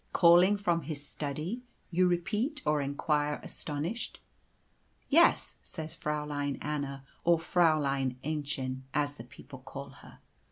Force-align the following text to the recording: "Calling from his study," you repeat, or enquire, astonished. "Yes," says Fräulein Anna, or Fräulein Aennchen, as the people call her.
"Calling 0.13 0.57
from 0.57 0.81
his 0.81 1.05
study," 1.05 1.61
you 1.91 2.07
repeat, 2.07 2.63
or 2.65 2.81
enquire, 2.81 3.39
astonished. 3.43 4.19
"Yes," 5.09 5.57
says 5.61 5.95
Fräulein 5.95 6.57
Anna, 6.59 7.05
or 7.23 7.37
Fräulein 7.37 8.15
Aennchen, 8.23 8.81
as 8.95 9.13
the 9.13 9.23
people 9.23 9.59
call 9.59 9.89
her. 9.89 10.17